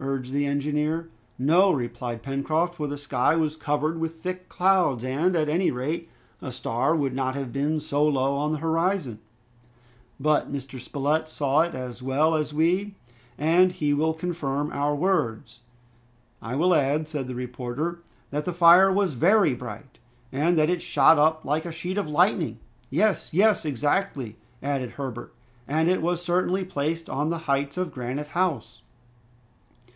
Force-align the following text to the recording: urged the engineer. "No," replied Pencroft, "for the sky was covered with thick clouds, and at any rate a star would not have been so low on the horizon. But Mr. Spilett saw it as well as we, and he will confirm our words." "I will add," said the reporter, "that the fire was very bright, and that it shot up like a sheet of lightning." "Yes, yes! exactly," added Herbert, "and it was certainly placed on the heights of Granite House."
urged 0.00 0.32
the 0.32 0.44
engineer. 0.44 1.08
"No," 1.38 1.72
replied 1.72 2.22
Pencroft, 2.22 2.74
"for 2.74 2.86
the 2.88 2.98
sky 2.98 3.36
was 3.36 3.56
covered 3.56 3.98
with 3.98 4.16
thick 4.16 4.50
clouds, 4.50 5.02
and 5.02 5.34
at 5.34 5.48
any 5.48 5.70
rate 5.70 6.10
a 6.42 6.52
star 6.52 6.94
would 6.94 7.14
not 7.14 7.34
have 7.36 7.52
been 7.54 7.80
so 7.80 8.04
low 8.04 8.34
on 8.36 8.52
the 8.52 8.58
horizon. 8.58 9.20
But 10.20 10.52
Mr. 10.52 10.78
Spilett 10.78 11.26
saw 11.28 11.60
it 11.60 11.74
as 11.74 12.02
well 12.02 12.34
as 12.34 12.52
we, 12.52 12.96
and 13.38 13.72
he 13.72 13.94
will 13.94 14.12
confirm 14.12 14.70
our 14.72 14.94
words." 14.94 15.60
"I 16.42 16.54
will 16.54 16.74
add," 16.74 17.08
said 17.08 17.26
the 17.26 17.34
reporter, 17.36 18.00
"that 18.30 18.44
the 18.44 18.52
fire 18.52 18.92
was 18.92 19.14
very 19.14 19.54
bright, 19.54 20.00
and 20.30 20.58
that 20.58 20.68
it 20.68 20.82
shot 20.82 21.18
up 21.18 21.46
like 21.46 21.64
a 21.64 21.72
sheet 21.72 21.96
of 21.96 22.08
lightning." 22.08 22.58
"Yes, 22.90 23.30
yes! 23.32 23.64
exactly," 23.64 24.36
added 24.62 24.90
Herbert, 24.92 25.32
"and 25.66 25.88
it 25.88 26.02
was 26.02 26.20
certainly 26.22 26.64
placed 26.64 27.08
on 27.08 27.30
the 27.30 27.38
heights 27.48 27.78
of 27.78 27.92
Granite 27.94 28.28
House." 28.28 28.80